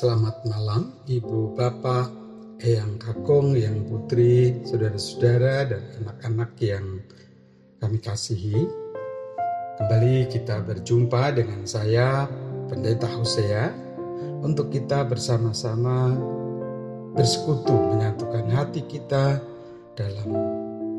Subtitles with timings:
[0.00, 2.08] Selamat malam Ibu Bapak,
[2.64, 7.04] Eyang Kakung, Eyang Putri, saudara-saudara dan anak-anak yang
[7.84, 8.64] kami kasihi.
[9.76, 12.24] Kembali kita berjumpa dengan saya
[12.72, 13.76] Pendeta Hosea
[14.40, 16.16] untuk kita bersama-sama
[17.12, 19.36] bersekutu menyatukan hati kita
[20.00, 20.32] dalam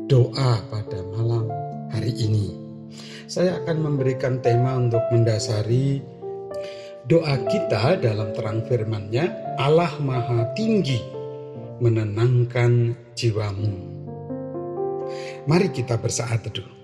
[0.06, 1.50] doa pada malam
[1.90, 2.54] hari ini.
[3.26, 6.11] Saya akan memberikan tema untuk mendasari
[7.12, 9.28] doa kita dalam terang firman-Nya,
[9.60, 10.96] Allah Maha Tinggi
[11.84, 13.76] menenangkan jiwamu.
[15.44, 16.81] Mari kita bersaat teduh.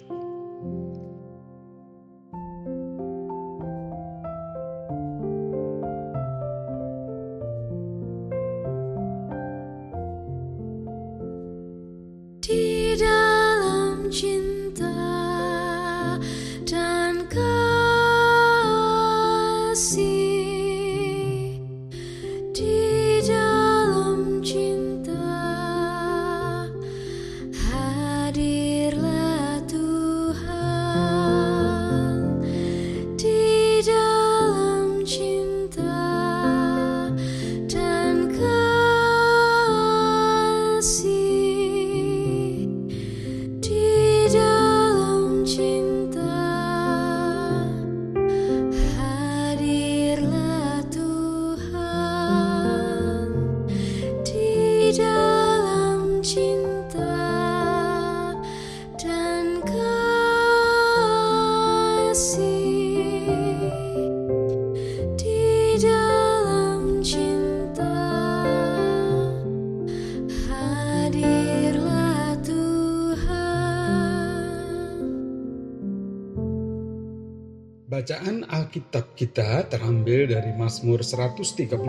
[77.98, 81.82] Bacaan Alkitab kita terambil dari Mazmur 131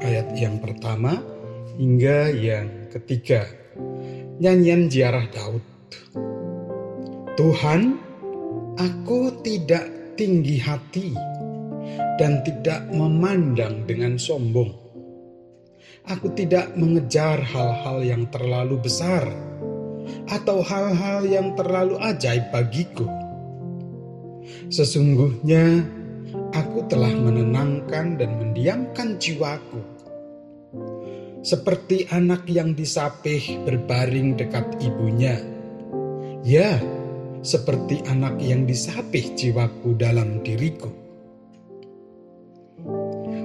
[0.00, 1.20] ayat yang pertama
[1.76, 3.44] hingga yang ketiga.
[4.40, 5.60] Nyanyian ziarah Daud.
[7.36, 8.00] Tuhan,
[8.80, 11.12] aku tidak tinggi hati
[12.16, 14.72] dan tidak memandang dengan sombong.
[16.16, 19.28] Aku tidak mengejar hal-hal yang terlalu besar
[20.32, 23.25] atau hal-hal yang terlalu ajaib bagiku
[24.68, 25.86] Sesungguhnya
[26.52, 29.80] aku telah menenangkan dan mendiamkan jiwaku.
[31.46, 35.38] Seperti anak yang disapih berbaring dekat ibunya.
[36.42, 36.82] Ya,
[37.46, 40.90] seperti anak yang disapih jiwaku dalam diriku.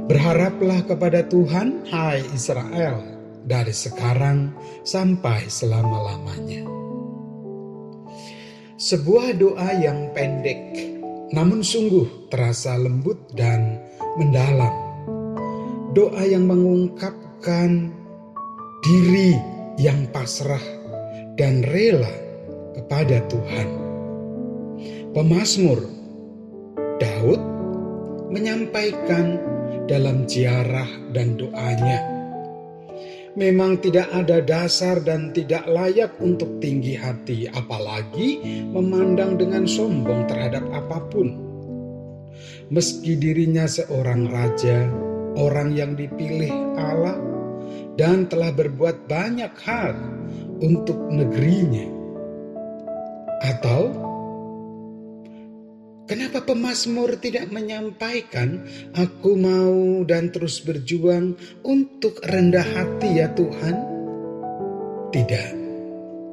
[0.10, 3.00] Berharaplah kepada Tuhan, hai Israel,
[3.46, 4.52] dari sekarang
[4.84, 6.81] sampai selama-lamanya.
[8.82, 10.58] Sebuah doa yang pendek
[11.38, 13.78] namun sungguh terasa lembut dan
[14.18, 14.74] mendalam.
[15.94, 17.94] Doa yang mengungkapkan
[18.82, 19.38] diri
[19.78, 20.66] yang pasrah
[21.38, 22.10] dan rela
[22.74, 23.70] kepada Tuhan.
[25.14, 25.86] Pemasmur
[26.98, 27.42] Daud
[28.34, 29.38] menyampaikan
[29.86, 32.11] dalam ziarah dan doanya
[33.36, 38.40] memang tidak ada dasar dan tidak layak untuk tinggi hati, apalagi
[38.72, 41.32] memandang dengan sombong terhadap apa pun.
[42.72, 44.88] Meski dirinya seorang raja,
[45.36, 47.20] orang yang dipilih Allah,
[48.00, 49.96] dan telah berbuat banyak hal
[50.64, 51.88] untuk negerinya,
[53.44, 54.11] atau
[56.12, 58.68] Kenapa pemazmur tidak menyampaikan,
[59.00, 63.80] "Aku mau dan terus berjuang untuk rendah hati, ya Tuhan"?
[65.16, 65.50] Tidak,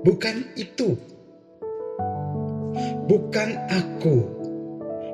[0.03, 0.99] bukan itu.
[3.07, 4.27] Bukan aku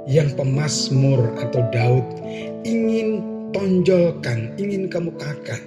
[0.08, 2.24] yang pemazmur atau Daud
[2.64, 3.20] ingin
[3.52, 5.60] tonjolkan, ingin kemukakan.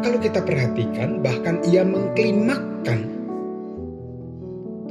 [0.00, 3.15] Kalau kita perhatikan, bahkan ia mengklimakkan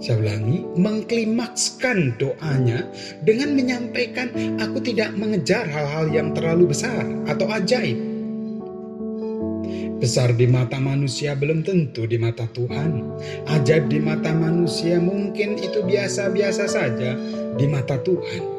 [0.06, 2.86] saya ulangi, mengklimakskan doanya
[3.26, 4.30] dengan menyampaikan,
[4.62, 7.98] "Aku tidak mengejar hal-hal yang terlalu besar atau ajaib."
[9.98, 13.18] Besar di mata manusia belum tentu di mata Tuhan.
[13.50, 17.18] Ajaib di mata manusia mungkin itu biasa-biasa saja
[17.58, 18.54] di mata Tuhan.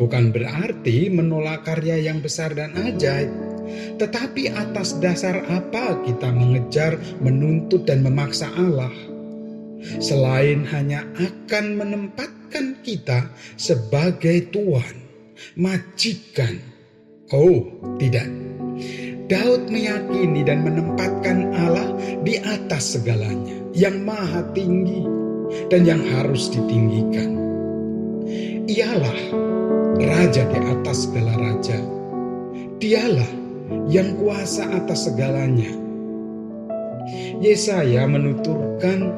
[0.00, 3.28] Bukan berarti menolak karya yang besar dan ajaib,
[4.00, 9.07] tetapi atas dasar apa kita mengejar, menuntut, dan memaksa Allah?
[9.98, 14.94] Selain hanya akan menempatkan kita sebagai tuan,
[15.58, 16.58] majikan.
[17.30, 17.64] Oh,
[18.00, 18.28] tidak.
[19.28, 21.92] Daud meyakini dan menempatkan Allah
[22.24, 25.04] di atas segalanya, yang maha tinggi
[25.68, 27.36] dan yang harus ditinggikan.
[28.68, 29.18] Ialah
[30.00, 31.98] raja di atas segala raja
[32.78, 33.26] Dialah
[33.90, 35.66] yang kuasa atas segalanya.
[37.42, 39.10] Yesaya menuturkan,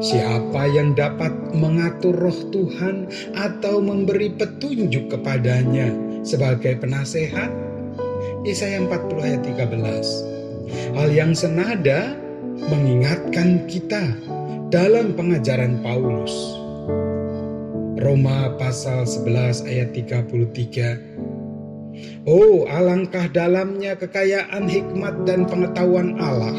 [0.00, 5.92] siapa yang dapat mengatur roh Tuhan atau memberi petunjuk kepadanya
[6.26, 7.52] sebagai penasehat?
[8.46, 10.96] Yesaya 40 ayat 13.
[10.98, 12.14] Hal yang senada
[12.70, 14.14] mengingatkan kita
[14.70, 16.34] dalam pengajaran Paulus.
[17.96, 21.45] Roma pasal 11 ayat 33
[22.26, 26.56] Oh, alangkah dalamnya kekayaan hikmat dan pengetahuan Allah.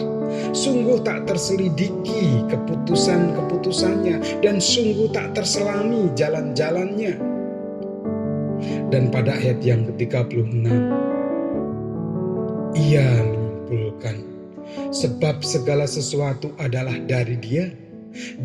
[0.55, 7.19] Sungguh tak terselidiki keputusan-keputusannya dan sungguh tak terselami jalan-jalannya.
[8.87, 10.63] Dan pada ayat yang ke-36,
[12.79, 13.07] ia
[13.67, 14.17] menyimpulkan,
[14.95, 17.67] sebab segala sesuatu adalah dari dia,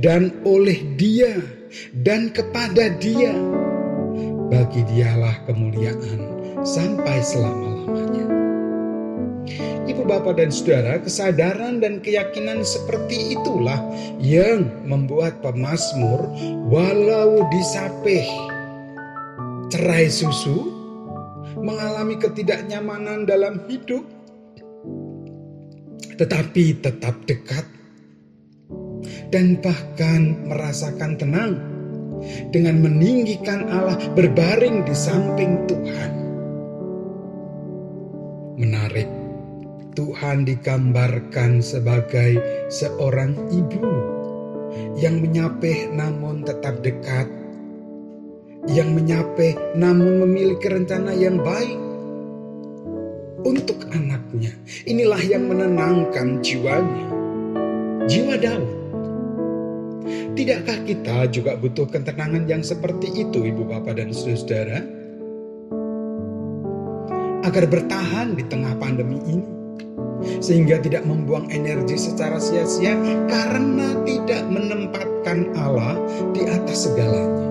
[0.02, 1.38] dan oleh dia,
[2.02, 3.32] dan kepada dia.
[4.52, 6.31] Bagi dialah kemuliaan
[6.62, 8.26] sampai selama-lamanya.
[9.82, 13.78] Ibu bapak dan saudara, kesadaran dan keyakinan seperti itulah
[14.22, 16.30] yang membuat pemazmur
[16.70, 18.22] walau disapih
[19.74, 20.70] cerai susu,
[21.58, 24.06] mengalami ketidaknyamanan dalam hidup,
[26.14, 27.66] tetapi tetap dekat
[29.34, 31.52] dan bahkan merasakan tenang
[32.54, 36.21] dengan meninggikan Allah berbaring di samping Tuhan
[38.56, 39.08] menarik.
[39.92, 42.40] Tuhan digambarkan sebagai
[42.72, 43.84] seorang ibu
[44.96, 47.28] yang menyapih namun tetap dekat,
[48.72, 51.76] yang menyapih namun memiliki rencana yang baik
[53.44, 54.56] untuk anaknya.
[54.88, 57.06] Inilah yang menenangkan jiwanya,
[58.08, 58.70] jiwa Daud.
[60.32, 65.01] Tidakkah kita juga butuh ketenangan yang seperti itu, ibu bapak dan saudara?
[67.42, 69.46] Agar bertahan di tengah pandemi ini,
[70.38, 72.94] sehingga tidak membuang energi secara sia-sia
[73.26, 75.98] karena tidak menempatkan Allah
[76.34, 77.50] di atas segalanya.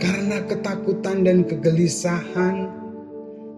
[0.00, 2.72] Karena ketakutan dan kegelisahan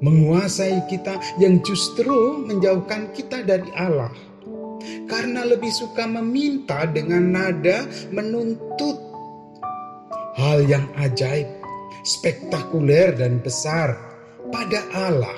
[0.00, 4.10] menguasai kita yang justru menjauhkan kita dari Allah.
[5.06, 8.96] Karena lebih suka meminta dengan nada menuntut
[10.40, 11.46] hal yang ajaib,
[12.00, 14.09] spektakuler dan besar
[14.48, 15.36] pada Allah.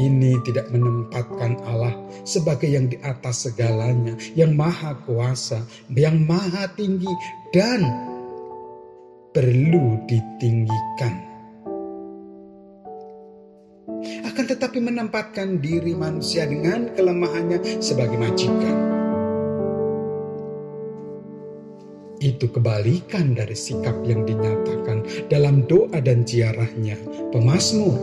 [0.00, 1.92] Ini tidak menempatkan Allah
[2.24, 5.62] sebagai yang di atas segalanya, yang maha kuasa,
[5.92, 7.10] yang maha tinggi,
[7.54, 7.84] dan
[9.30, 11.14] perlu ditinggikan.
[14.24, 18.99] Akan tetapi menempatkan diri manusia dengan kelemahannya sebagai majikan
[22.20, 27.00] Itu kebalikan dari sikap yang dinyatakan dalam doa dan ziarahnya
[27.32, 27.96] pemazmur.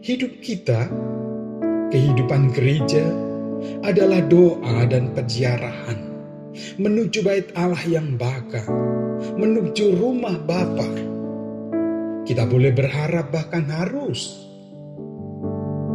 [0.00, 0.88] Hidup kita,
[1.92, 3.04] kehidupan gereja
[3.84, 6.06] adalah doa dan peziarahan
[6.80, 8.64] menuju bait Allah yang baka,
[9.36, 10.88] menuju rumah Bapa.
[12.26, 14.48] Kita boleh berharap bahkan harus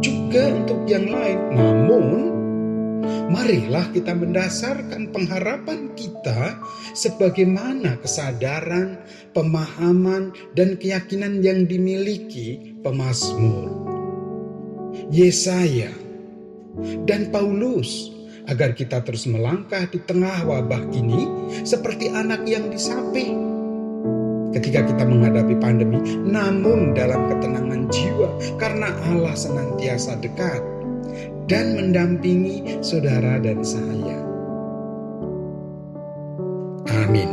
[0.00, 2.31] juga untuk yang lain, namun
[3.30, 6.58] marilah kita mendasarkan pengharapan kita
[6.94, 9.00] sebagaimana kesadaran,
[9.36, 13.82] pemahaman, dan keyakinan yang dimiliki pemazmur.
[15.08, 15.92] Yesaya
[17.04, 18.12] dan Paulus
[18.50, 21.28] agar kita terus melangkah di tengah wabah ini
[21.62, 23.32] seperti anak yang disapi
[24.52, 25.96] ketika kita menghadapi pandemi,
[26.28, 28.28] namun dalam ketenangan jiwa
[28.60, 30.60] karena Allah senantiasa dekat
[31.52, 34.16] dan mendampingi saudara dan saya.
[37.04, 37.28] Amin.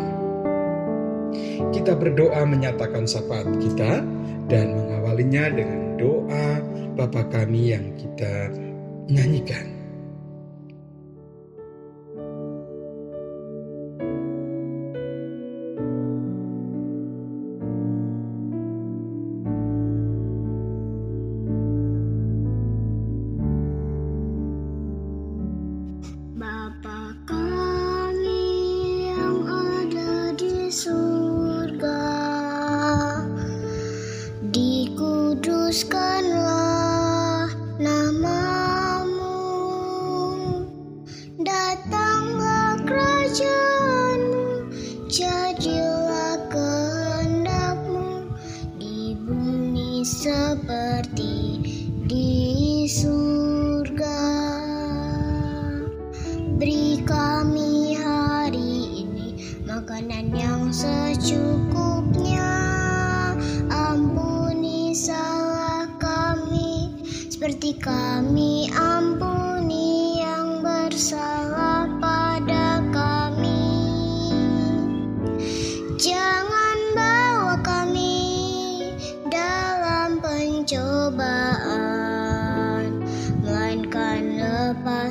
[1.72, 4.04] Kita berdoa menyatakan syafaat kita
[4.52, 6.60] dan mengawalinya dengan doa
[7.00, 8.52] Bapa kami yang kita
[9.08, 9.79] nyanyikan.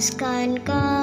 [0.08, 0.97] Bebaskan kami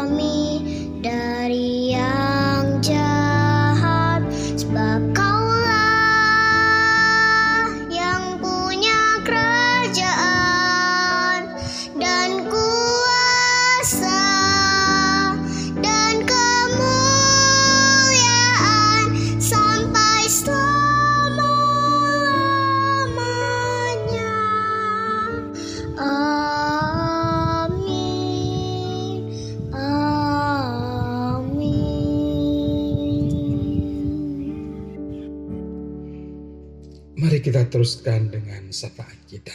[37.45, 39.53] kita teruskan dengan sapaan kita.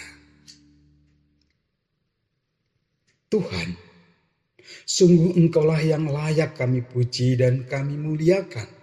[3.26, 3.74] Tuhan,
[4.86, 8.78] sungguh Engkaulah yang layak kami puji dan kami muliakan.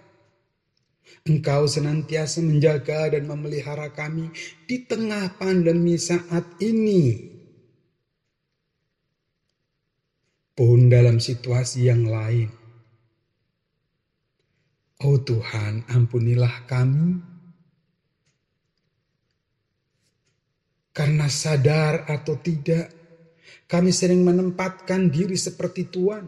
[1.24, 4.28] Engkau senantiasa menjaga dan memelihara kami
[4.68, 7.32] di tengah pandemi saat ini.
[10.52, 12.52] Pun dalam situasi yang lain.
[15.00, 17.37] Oh Tuhan, ampunilah kami
[20.98, 22.90] Karena sadar atau tidak,
[23.70, 26.26] kami sering menempatkan diri seperti Tuhan,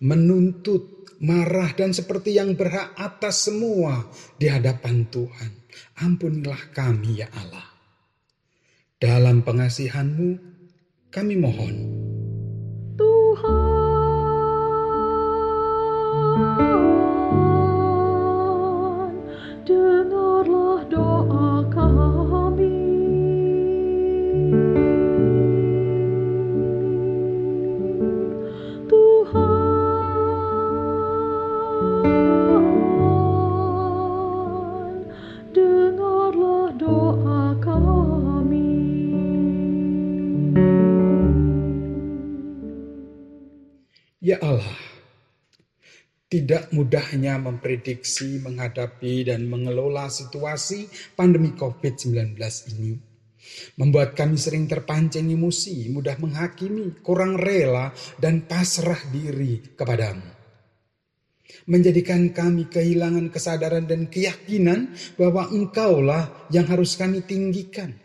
[0.00, 4.08] menuntut, marah, dan seperti yang berhak atas semua
[4.40, 5.52] di hadapan Tuhan.
[6.00, 7.68] Ampunilah kami ya Allah.
[8.96, 10.30] Dalam pengasihanmu,
[11.12, 12.05] kami mohon.
[46.86, 50.86] Mudahnya memprediksi, menghadapi, dan mengelola situasi
[51.18, 52.38] pandemi COVID-19
[52.78, 52.94] ini.
[53.74, 57.90] Membuat kami sering terpancing emosi, mudah menghakimi, kurang rela,
[58.22, 60.30] dan pasrah diri kepadamu.
[61.66, 67.98] Menjadikan kami kehilangan kesadaran dan keyakinan bahwa engkaulah yang harus kami tinggikan.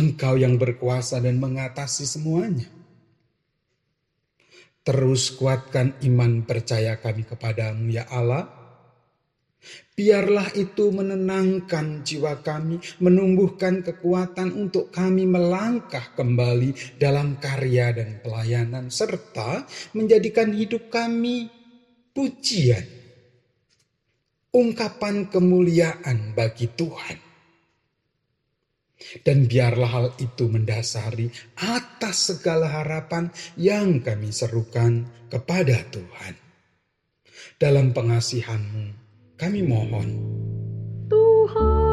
[0.00, 2.81] Engkau yang berkuasa dan mengatasi semuanya.
[4.82, 8.50] Terus kuatkan iman percaya kami kepadamu ya Allah.
[9.94, 18.90] Biarlah itu menenangkan jiwa kami, menumbuhkan kekuatan untuk kami melangkah kembali dalam karya dan pelayanan,
[18.90, 19.62] serta
[19.94, 21.46] menjadikan hidup kami
[22.10, 22.82] pujian,
[24.50, 27.31] ungkapan kemuliaan bagi Tuhan.
[29.22, 31.28] Dan biarlah hal itu mendasari
[31.60, 33.28] atas segala harapan
[33.58, 36.34] yang kami serukan kepada Tuhan.
[37.60, 38.86] Dalam pengasihanmu
[39.38, 40.10] kami mohon.
[41.10, 41.91] Tuhan,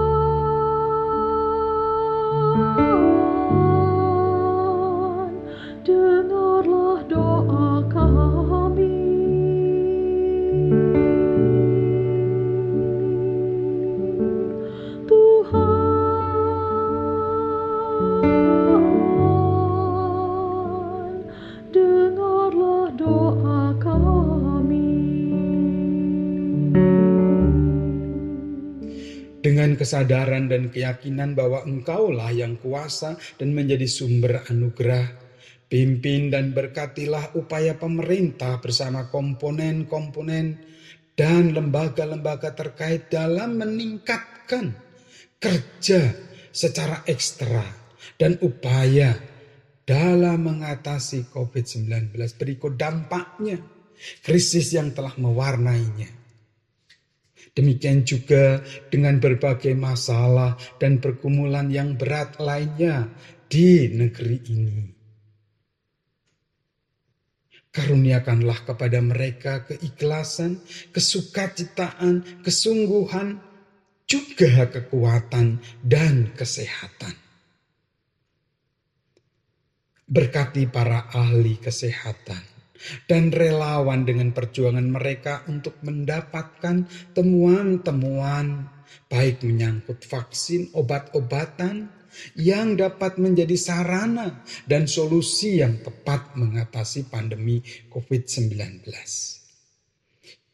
[29.59, 35.03] Dengan kesadaran dan keyakinan bahwa engkaulah yang kuasa dan menjadi sumber anugerah,
[35.67, 40.63] pimpin dan berkatilah upaya pemerintah bersama komponen-komponen
[41.11, 44.79] dan lembaga-lembaga terkait dalam meningkatkan
[45.43, 46.07] kerja
[46.55, 47.67] secara ekstra
[48.15, 49.11] dan upaya
[49.83, 53.59] dalam mengatasi COVID-19 berikut dampaknya,
[54.23, 56.28] krisis yang telah mewarnainya.
[57.59, 63.11] Demikian juga dengan berbagai masalah dan pergumulan yang berat lainnya
[63.51, 64.79] di negeri ini.
[67.67, 70.63] Karuniakanlah kepada mereka keikhlasan,
[70.95, 73.43] kesukacitaan, kesungguhan,
[74.07, 77.11] juga kekuatan dan kesehatan.
[80.07, 82.58] Berkati para ahli kesehatan
[83.07, 88.67] dan relawan dengan perjuangan mereka untuk mendapatkan temuan-temuan
[89.09, 91.89] baik menyangkut vaksin, obat-obatan
[92.35, 99.38] yang dapat menjadi sarana dan solusi yang tepat mengatasi pandemi COVID-19.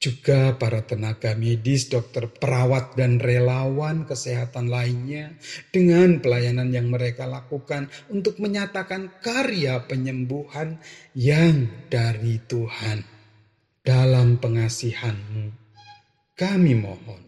[0.05, 5.33] Juga para tenaga medis, dokter, perawat, dan relawan kesehatan lainnya
[5.73, 10.77] dengan pelayanan yang mereka lakukan untuk menyatakan karya penyembuhan
[11.17, 13.01] yang dari Tuhan.
[13.81, 15.45] Dalam pengasihanmu,
[16.37, 17.21] kami mohon.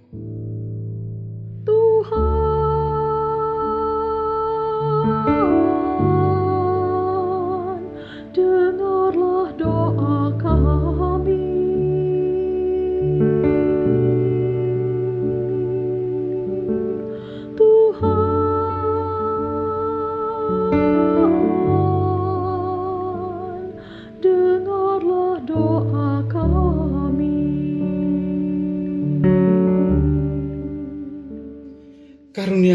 [1.66, 2.28] Tuhan,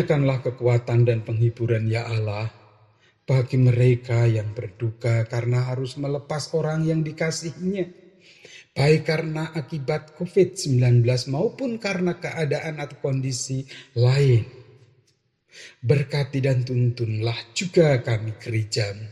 [0.02, 2.50] Karuniakanlah kekuatan dan penghiburan ya Allah
[3.22, 7.86] bagi mereka yang berduka karena harus melepas orang yang dikasihinya.
[8.74, 13.62] Baik karena akibat COVID-19 maupun karena keadaan atau kondisi
[13.94, 14.42] lain.
[15.78, 19.06] Berkati dan tuntunlah juga kami gerejamu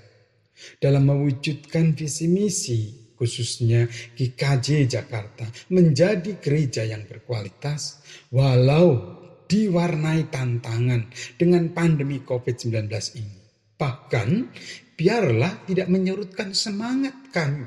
[0.82, 3.87] dalam mewujudkan visi misi khususnya
[4.18, 8.02] GKJ Jakarta menjadi gereja yang berkualitas
[8.35, 9.20] walau
[9.50, 12.87] diwarnai tantangan dengan pandemi COVID-19
[13.19, 13.38] ini.
[13.75, 14.28] Bahkan
[14.95, 17.66] biarlah tidak menyurutkan semangat kami.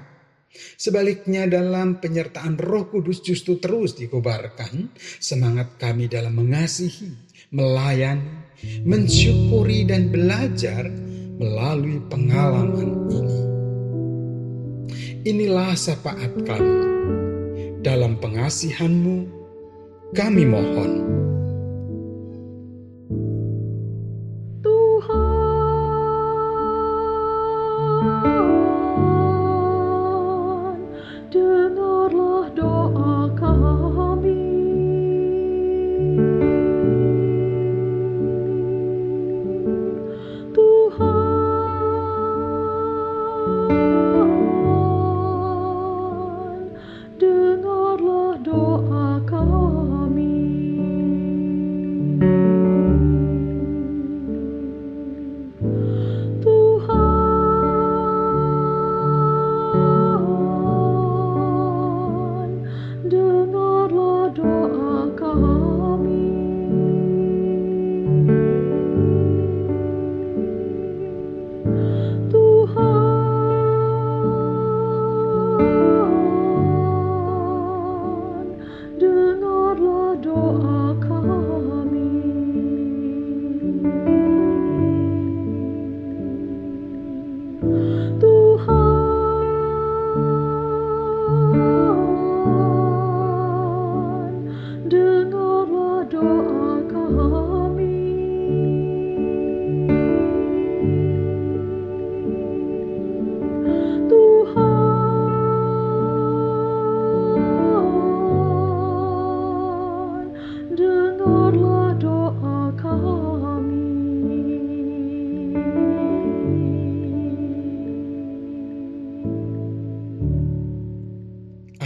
[0.53, 7.09] Sebaliknya dalam penyertaan roh kudus justru terus dikobarkan semangat kami dalam mengasihi,
[7.49, 8.45] melayani,
[8.85, 10.87] mensyukuri dan belajar
[11.41, 13.41] melalui pengalaman ini.
[15.25, 16.77] Inilah syafaat kami.
[17.81, 19.17] Dalam pengasihanmu,
[20.13, 21.22] kami mohon.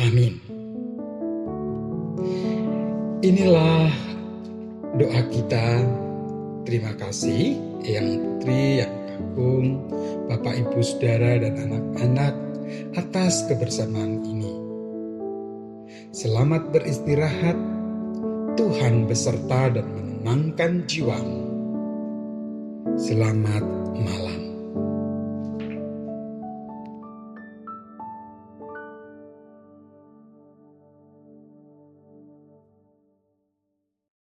[0.07, 0.39] Amin.
[3.19, 3.91] Inilah
[4.95, 5.83] doa kita.
[6.63, 8.39] Terima kasih yang
[9.17, 9.83] Agung,
[10.31, 12.33] Bapak Ibu Saudara dan anak-anak
[12.95, 14.53] atas kebersamaan ini.
[16.15, 17.57] Selamat beristirahat.
[18.57, 21.43] Tuhan beserta dan menenangkan jiwamu.
[22.97, 23.61] Selamat
[24.01, 24.36] malam.